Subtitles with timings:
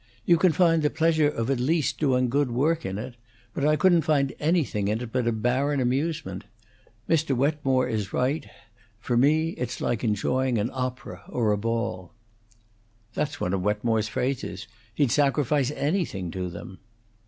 [0.25, 3.13] You can find the pleasure at least of doing good work in it;
[3.53, 6.45] but I couldn't find anything in it but a barren amusement.
[7.07, 7.37] Mr.
[7.37, 8.49] Wetmore is right;
[8.99, 12.13] for me, it's like enjoying an opera, or a ball."
[13.13, 14.65] "That's one of Wetmore's phrases.
[14.95, 16.79] He'd sacrifice anything to them."